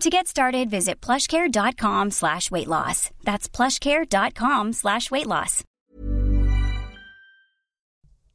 To 0.00 0.10
get 0.10 0.26
started, 0.26 0.70
visit 0.70 1.00
plushcare.com 1.00 2.10
slash 2.10 2.50
weight 2.50 2.68
loss. 2.68 3.10
That's 3.24 3.48
plushcare.com 3.48 4.72
slash 4.72 5.10
weight 5.10 5.26
loss. 5.26 5.64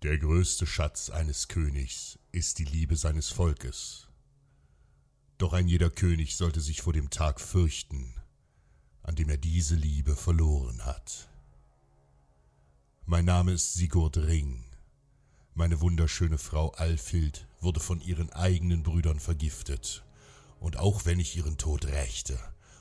Der 0.02 0.18
größte 0.18 0.66
Schatz 0.66 1.10
eines 1.10 1.50
Königs 1.50 2.18
ist 2.32 2.58
die 2.60 2.64
Liebe 2.64 2.96
seines 2.96 3.30
Volkes. 3.30 4.08
Doch 5.38 5.52
ein 5.54 5.68
jeder 5.68 5.90
König 5.90 6.38
sollte 6.38 6.62
sich 6.62 6.82
vor 6.82 6.94
dem 6.94 7.10
Tag 7.10 7.42
fürchten, 7.42 8.16
an 9.04 9.16
dem 9.16 9.30
er 9.30 9.38
diese 9.38 9.76
Liebe 9.76 10.16
verloren 10.16 10.86
hat. 10.86 11.30
Mein 13.06 13.26
Name 13.26 13.52
ist 13.52 13.74
Sigurd 13.74 14.18
Ring. 14.18 14.64
Meine 15.54 15.82
wunderschöne 15.82 16.38
Frau 16.38 16.70
Alfhild 16.72 17.46
wurde 17.60 17.82
von 17.82 18.00
ihren 18.00 18.30
eigenen 18.32 18.84
Brüdern 18.84 19.20
vergiftet. 19.20 20.04
Und 20.60 20.78
auch 20.78 21.06
wenn 21.06 21.20
ich 21.20 21.38
ihren 21.38 21.58
Tod 21.58 21.86
rächte 21.86 22.38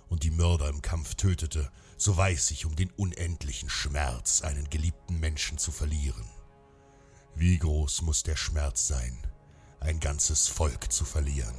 und 0.08 0.22
die 0.22 0.30
Mörder 0.30 0.68
im 0.68 0.82
Kampf 0.82 1.14
tötete, 1.14 1.70
so 1.96 2.16
weiß 2.16 2.50
ich 2.52 2.66
um 2.66 2.76
den 2.76 2.90
unendlichen 2.90 3.68
Schmerz, 3.68 4.42
einen 4.42 4.68
geliebten 4.70 5.18
Menschen 5.20 5.58
zu 5.58 5.72
verlieren. 5.72 6.24
Wie 7.34 7.58
groß 7.58 8.02
muss 8.02 8.22
der 8.22 8.36
Schmerz 8.36 8.88
sein, 8.88 9.16
ein 9.80 10.00
ganzes 10.00 10.48
Volk 10.48 10.92
zu 10.92 11.04
verlieren? 11.04 11.54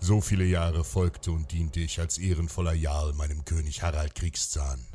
So 0.00 0.20
viele 0.20 0.44
Jahre 0.44 0.82
folgte 0.82 1.30
und 1.30 1.52
diente 1.52 1.80
ich 1.80 2.00
als 2.00 2.16
ehrenvoller 2.18 2.72
Jarl 2.72 3.12
meinem 3.12 3.44
König 3.44 3.82
Harald 3.82 4.14
Kriegszahn. 4.14 4.86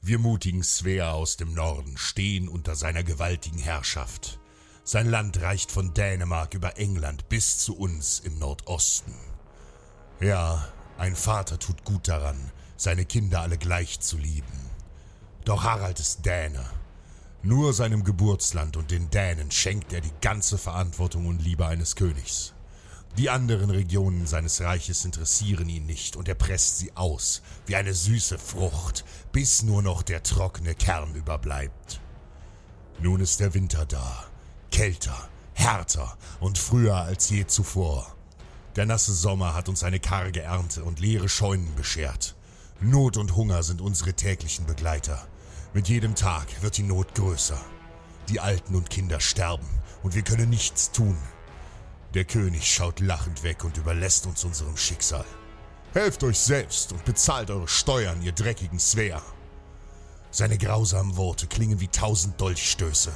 Wir 0.00 0.18
mutigen 0.18 0.62
Svea 0.62 1.12
aus 1.12 1.36
dem 1.36 1.52
Norden 1.52 1.98
stehen 1.98 2.48
unter 2.48 2.74
seiner 2.74 3.04
gewaltigen 3.04 3.58
Herrschaft. 3.58 4.40
Sein 4.92 5.08
Land 5.08 5.40
reicht 5.40 5.70
von 5.70 5.94
Dänemark 5.94 6.52
über 6.52 6.76
England 6.76 7.28
bis 7.28 7.58
zu 7.58 7.78
uns 7.78 8.18
im 8.18 8.40
Nordosten. 8.40 9.14
Ja, 10.18 10.66
ein 10.98 11.14
Vater 11.14 11.60
tut 11.60 11.84
gut 11.84 12.08
daran, 12.08 12.50
seine 12.76 13.04
Kinder 13.04 13.40
alle 13.40 13.56
gleich 13.56 14.00
zu 14.00 14.16
lieben. 14.18 14.68
Doch 15.44 15.62
Harald 15.62 16.00
ist 16.00 16.26
Däne. 16.26 16.68
Nur 17.44 17.72
seinem 17.72 18.02
Geburtsland 18.02 18.76
und 18.76 18.90
den 18.90 19.10
Dänen 19.10 19.52
schenkt 19.52 19.92
er 19.92 20.00
die 20.00 20.10
ganze 20.20 20.58
Verantwortung 20.58 21.26
und 21.28 21.40
Liebe 21.40 21.66
eines 21.66 21.94
Königs. 21.94 22.52
Die 23.16 23.30
anderen 23.30 23.70
Regionen 23.70 24.26
seines 24.26 24.60
Reiches 24.60 25.04
interessieren 25.04 25.68
ihn 25.68 25.86
nicht 25.86 26.16
und 26.16 26.26
er 26.26 26.34
presst 26.34 26.78
sie 26.78 26.96
aus, 26.96 27.42
wie 27.64 27.76
eine 27.76 27.94
süße 27.94 28.40
Frucht, 28.40 29.04
bis 29.30 29.62
nur 29.62 29.82
noch 29.82 30.02
der 30.02 30.24
trockene 30.24 30.74
Kern 30.74 31.14
überbleibt. 31.14 32.00
Nun 32.98 33.20
ist 33.20 33.38
der 33.38 33.54
Winter 33.54 33.86
da, 33.86 34.26
kälter, 34.80 35.28
härter 35.52 36.16
und 36.40 36.56
früher 36.56 36.96
als 36.96 37.28
je 37.28 37.46
zuvor. 37.46 38.16
Der 38.76 38.86
nasse 38.86 39.12
Sommer 39.12 39.52
hat 39.52 39.68
uns 39.68 39.84
eine 39.84 40.00
karge 40.00 40.40
Ernte 40.40 40.84
und 40.84 41.00
leere 41.00 41.28
Scheunen 41.28 41.74
beschert. 41.74 42.34
Not 42.80 43.18
und 43.18 43.36
Hunger 43.36 43.62
sind 43.62 43.82
unsere 43.82 44.14
täglichen 44.14 44.64
Begleiter. 44.64 45.28
Mit 45.74 45.90
jedem 45.90 46.14
Tag 46.14 46.46
wird 46.62 46.78
die 46.78 46.82
Not 46.82 47.14
größer. 47.14 47.60
Die 48.30 48.40
Alten 48.40 48.74
und 48.74 48.88
Kinder 48.88 49.20
sterben 49.20 49.68
und 50.02 50.14
wir 50.14 50.22
können 50.22 50.48
nichts 50.48 50.90
tun. 50.92 51.18
Der 52.14 52.24
König 52.24 52.66
schaut 52.72 53.00
lachend 53.00 53.42
weg 53.42 53.64
und 53.64 53.76
überlässt 53.76 54.24
uns 54.24 54.44
unserem 54.44 54.78
Schicksal. 54.78 55.26
Helft 55.92 56.24
euch 56.24 56.38
selbst 56.38 56.92
und 56.92 57.04
bezahlt 57.04 57.50
eure 57.50 57.68
Steuern, 57.68 58.22
ihr 58.22 58.32
dreckigen 58.32 58.78
Svea. 58.78 59.20
Seine 60.30 60.56
grausamen 60.56 61.18
Worte 61.18 61.48
klingen 61.48 61.80
wie 61.80 61.88
tausend 61.88 62.40
Dolchstöße. 62.40 63.12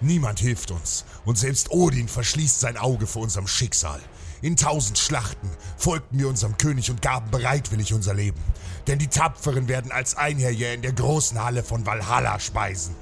Niemand 0.00 0.40
hilft 0.40 0.70
uns, 0.70 1.04
und 1.24 1.38
selbst 1.38 1.70
Odin 1.70 2.08
verschließt 2.08 2.60
sein 2.60 2.76
Auge 2.76 3.06
vor 3.06 3.22
unserem 3.22 3.46
Schicksal. 3.46 4.00
In 4.42 4.56
tausend 4.56 4.98
Schlachten 4.98 5.50
folgten 5.78 6.18
wir 6.18 6.28
unserem 6.28 6.58
König 6.58 6.90
und 6.90 7.00
gaben 7.00 7.30
bereitwillig 7.30 7.94
unser 7.94 8.12
Leben, 8.12 8.40
denn 8.86 8.98
die 8.98 9.08
Tapferen 9.08 9.68
werden 9.68 9.90
als 9.92 10.14
Einherjer 10.14 10.74
in 10.74 10.82
der 10.82 10.92
großen 10.92 11.42
Halle 11.42 11.62
von 11.62 11.86
Valhalla 11.86 12.38
speisen. 12.38 12.94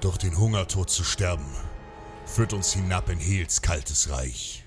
Doch 0.00 0.16
den 0.16 0.38
Hungertod 0.38 0.88
zu 0.90 1.02
sterben, 1.02 1.46
führt 2.24 2.52
uns 2.52 2.72
hinab 2.72 3.08
in 3.08 3.18
Hels 3.18 3.62
kaltes 3.62 4.10
Reich. 4.10 4.64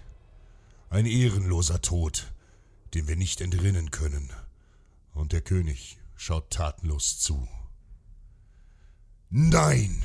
Ein 0.89 1.06
ehrenloser 1.06 1.81
Tod, 1.81 2.33
dem 2.94 3.07
wir 3.07 3.16
nicht 3.16 3.41
entrinnen 3.41 3.91
können. 3.91 4.31
Und 5.13 5.31
der 5.31 5.41
König 5.41 5.97
schaut 6.16 6.50
tatenlos 6.50 7.19
zu. 7.19 7.47
Nein, 9.29 10.03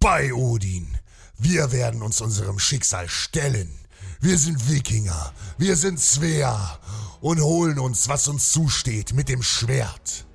bei 0.00 0.32
Odin, 0.32 0.98
wir 1.38 1.72
werden 1.72 2.02
uns 2.02 2.20
unserem 2.20 2.58
Schicksal 2.58 3.08
stellen. 3.08 3.70
Wir 4.20 4.38
sind 4.38 4.70
Wikinger, 4.70 5.32
wir 5.58 5.76
sind 5.76 6.00
Svea 6.00 6.78
und 7.20 7.40
holen 7.40 7.78
uns, 7.78 8.08
was 8.08 8.28
uns 8.28 8.52
zusteht, 8.52 9.12
mit 9.12 9.28
dem 9.28 9.42
Schwert. 9.42 10.26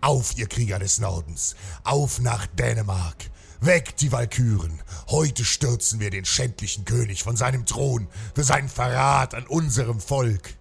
Auf, 0.00 0.36
ihr 0.36 0.46
Krieger 0.46 0.78
des 0.78 0.98
Nordens, 0.98 1.54
auf 1.84 2.20
nach 2.20 2.46
Dänemark, 2.46 3.30
Weg 3.62 3.94
die 3.98 4.10
Walküren! 4.10 4.82
Heute 5.10 5.44
stürzen 5.44 6.00
wir 6.00 6.08
den 6.08 6.24
schändlichen 6.24 6.86
König 6.86 7.22
von 7.22 7.36
seinem 7.36 7.66
Thron 7.66 8.08
für 8.34 8.42
seinen 8.42 8.70
Verrat 8.70 9.34
an 9.34 9.46
unserem 9.46 10.00
Volk. 10.00 10.54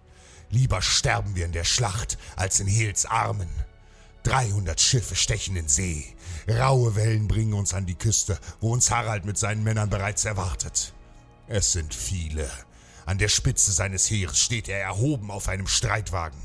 Lieber 0.50 0.82
sterben 0.82 1.34
wir 1.34 1.46
in 1.46 1.54
der 1.54 1.64
Schlacht 1.64 2.18
als 2.36 2.60
in 2.60 2.68
Hels 2.68 3.06
Armen. 3.06 3.48
300 4.24 4.80
Schiffe 4.80 5.16
stechen 5.16 5.56
in 5.56 5.68
See. 5.68 6.16
Raue 6.48 6.96
Wellen 6.96 7.28
bringen 7.28 7.54
uns 7.54 7.74
an 7.74 7.86
die 7.86 7.96
Küste, 7.96 8.40
wo 8.60 8.74
uns 8.74 8.92
Harald 8.92 9.26
mit 9.26 9.38
seinen 9.38 9.64
Männern 9.64 9.90
bereits 9.90 10.26
erwartet. 10.26 10.94
Es 11.48 11.72
sind 11.72 11.94
viele. 11.94 12.50
An 13.06 13.18
der 13.18 13.30
Spitze 13.30 13.72
seines 13.72 14.10
Heeres 14.10 14.40
steht 14.40 14.70
er 14.70 14.82
erhoben 14.82 15.32
auf 15.32 15.48
einem 15.48 15.68
Streitwagen. 15.68 16.40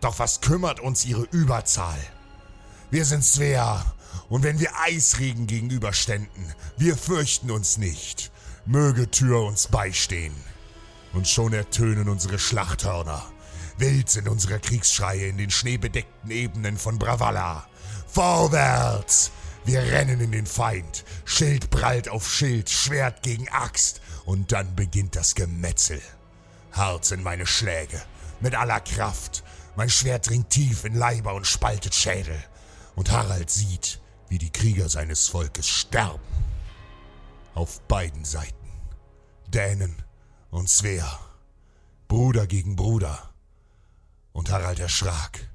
Doch 0.00 0.18
was 0.18 0.40
kümmert 0.40 0.80
uns 0.80 1.04
ihre 1.04 1.22
Überzahl? 1.30 1.98
Wir 2.90 3.04
sind 3.04 3.24
Svea 3.24 3.84
und 4.28 4.42
wenn 4.42 4.58
wir 4.58 4.70
Eisregen 4.80 5.46
gegenüberständen, 5.46 6.54
wir 6.76 6.96
fürchten 6.96 7.50
uns 7.50 7.78
nicht. 7.78 8.32
Möge 8.66 9.10
Tür 9.10 9.42
uns 9.44 9.68
beistehen. 9.68 10.34
Und 11.12 11.28
schon 11.28 11.52
ertönen 11.52 12.08
unsere 12.08 12.38
Schlachthörner. 12.38 13.22
Wild 13.80 14.10
sind 14.10 14.28
unsere 14.28 14.60
Kriegsschreie 14.60 15.28
in 15.28 15.38
den 15.38 15.50
schneebedeckten 15.50 16.30
Ebenen 16.30 16.76
von 16.76 16.98
Bravalla. 16.98 17.66
Vorwärts! 18.06 19.30
Wir 19.64 19.80
rennen 19.80 20.20
in 20.20 20.32
den 20.32 20.44
Feind. 20.44 21.04
Schild 21.24 21.70
prallt 21.70 22.10
auf 22.10 22.30
Schild, 22.30 22.68
Schwert 22.68 23.22
gegen 23.22 23.48
Axt. 23.48 24.02
Und 24.26 24.52
dann 24.52 24.76
beginnt 24.76 25.16
das 25.16 25.34
Gemetzel. 25.34 26.02
Hart 26.72 27.06
sind 27.06 27.22
meine 27.22 27.46
Schläge. 27.46 28.02
Mit 28.40 28.54
aller 28.54 28.80
Kraft. 28.80 29.42
Mein 29.76 29.88
Schwert 29.88 30.28
dringt 30.28 30.50
tief 30.50 30.84
in 30.84 30.94
Leiber 30.94 31.32
und 31.32 31.46
spaltet 31.46 31.94
Schädel 31.94 32.38
Und 32.96 33.10
Harald 33.10 33.48
sieht, 33.48 33.98
wie 34.28 34.38
die 34.38 34.52
Krieger 34.52 34.90
seines 34.90 35.28
Volkes 35.28 35.66
sterben. 35.66 36.20
Auf 37.54 37.80
beiden 37.88 38.26
Seiten. 38.26 38.54
Dänen 39.48 40.02
und 40.50 40.68
Svea. 40.68 41.18
Bruder 42.08 42.46
gegen 42.46 42.76
Bruder. 42.76 43.29
Und 44.32 44.50
Harald 44.50 44.78
erschrak. 44.78 45.50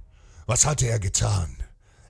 Was 0.46 0.66
hatte 0.66 0.88
er 0.88 1.00
getan? 1.00 1.58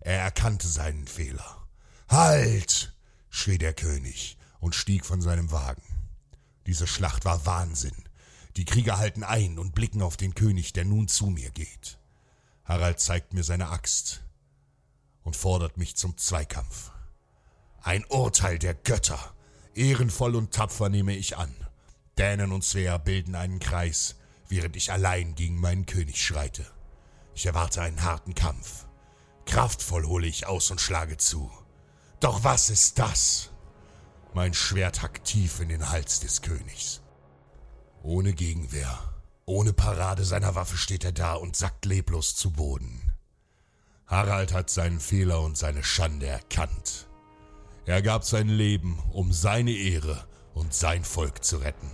Er 0.02 0.20
erkannte 0.20 0.68
seinen 0.68 1.08
Fehler. 1.08 1.68
Halt! 2.10 2.94
schrie 3.30 3.58
der 3.58 3.74
König 3.74 4.38
und 4.60 4.76
stieg 4.76 5.06
von 5.06 5.22
seinem 5.22 5.52
Wagen. 5.52 5.84
Diese 6.68 6.88
Schlacht 6.88 7.26
war 7.26 7.46
Wahnsinn. 7.46 7.96
Die 8.58 8.66
Krieger 8.66 8.98
halten 8.98 9.24
ein 9.24 9.60
und 9.60 9.76
blicken 9.76 10.02
auf 10.02 10.18
den 10.18 10.34
König, 10.34 10.74
der 10.74 10.86
nun 10.86 11.08
zu 11.08 11.28
mir 11.28 11.52
geht. 11.52 11.98
Harald 12.64 13.00
zeigt 13.00 13.34
mir 13.34 13.44
seine 13.44 13.70
Axt 13.70 14.24
und 15.24 15.36
fordert 15.36 15.78
mich 15.78 15.96
zum 15.96 16.18
Zweikampf. 16.18 16.92
Ein 17.82 18.06
Urteil 18.06 18.58
der 18.58 18.74
Götter. 18.74 19.20
Ehrenvoll 19.76 20.36
und 20.36 20.54
tapfer 20.54 20.90
nehme 20.90 21.16
ich 21.16 21.38
an. 21.38 21.54
Dänen 22.18 22.52
und 22.52 22.64
Svea 22.64 22.98
bilden 22.98 23.36
einen 23.36 23.60
Kreis, 23.60 24.16
während 24.48 24.76
ich 24.76 24.92
allein 24.92 25.36
gegen 25.36 25.60
meinen 25.60 25.86
König 25.86 26.24
schreite. 26.24 26.66
Ich 27.34 27.46
erwarte 27.46 27.82
einen 27.82 28.04
harten 28.04 28.36
Kampf. 28.36 28.86
Kraftvoll 29.46 30.06
hole 30.06 30.28
ich 30.28 30.48
aus 30.48 30.72
und 30.72 30.82
schlage 30.82 31.18
zu. 31.18 31.52
Doch 32.20 32.44
was 32.44 32.70
ist 32.70 32.98
das? 33.00 33.52
Mein 34.34 34.54
Schwert 34.54 35.02
hackt 35.02 35.26
tief 35.26 35.60
in 35.60 35.70
den 35.70 35.90
Hals 35.90 36.20
des 36.20 36.42
Königs. 36.42 37.02
Ohne 38.04 38.34
Gegenwehr, 38.34 39.00
ohne 39.46 39.74
Parade 39.74 40.24
seiner 40.24 40.56
Waffe 40.56 40.78
steht 40.78 41.04
er 41.04 41.12
da 41.12 41.34
und 41.34 41.56
sackt 41.56 41.86
leblos 41.86 42.36
zu 42.36 42.52
Boden. 42.52 43.14
Harald 44.08 44.54
hat 44.54 44.70
seinen 44.70 45.00
Fehler 45.00 45.42
und 45.42 45.58
seine 45.58 45.84
Schande 45.84 46.28
erkannt. 46.28 47.08
Er 47.86 48.02
gab 48.02 48.24
sein 48.24 48.48
Leben, 48.48 49.00
um 49.12 49.32
seine 49.32 49.72
Ehre 49.72 50.28
und 50.54 50.74
sein 50.74 51.04
Volk 51.04 51.44
zu 51.44 51.58
retten. 51.58 51.90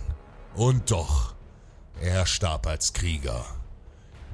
Und 0.54 0.90
doch, 0.90 1.34
er 2.00 2.26
starb 2.26 2.66
als 2.66 2.92
Krieger. 2.92 3.44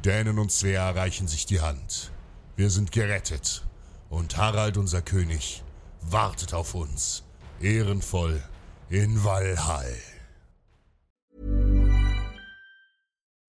Dänen 0.04 0.38
und 0.38 0.52
Svea 0.52 0.90
reichen 0.90 1.28
sich 1.28 1.46
die 1.46 1.60
Hand. 1.60 2.10
Wir 2.56 2.70
sind 2.70 2.92
gerettet. 2.92 3.64
Und 4.10 4.36
Harald, 4.36 4.76
unser 4.76 5.02
König, 5.02 5.62
wartet 6.00 6.54
auf 6.54 6.74
uns, 6.74 7.22
ehrenvoll 7.60 8.42
in 8.88 9.22
Valhall. 9.22 9.96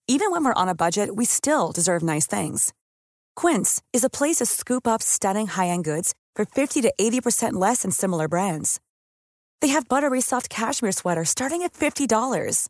Even 0.08 0.32
when 0.32 0.44
we're 0.44 0.54
on 0.56 0.68
a 0.68 0.76
budget, 0.76 1.16
we 1.16 1.24
still 1.24 1.72
deserve 1.72 2.02
nice 2.02 2.26
things. 2.26 2.74
Quince 3.36 3.82
is 3.94 4.04
a 4.04 4.10
place 4.10 4.38
to 4.38 4.46
scoop 4.46 4.88
up 4.88 5.04
stunning 5.04 5.46
high-end 5.48 5.84
goods 5.86 6.16
for 6.36 6.46
50 6.46 6.82
to 6.82 6.92
80% 7.00 7.54
less 7.54 7.84
than 7.84 7.92
similar 7.92 8.28
brands. 8.28 8.80
They 9.62 9.68
have 9.70 9.88
buttery 9.88 10.20
soft 10.22 10.50
cashmere 10.50 10.94
sweaters 10.94 11.30
starting 11.30 11.62
at 11.62 11.74
$50, 11.74 12.70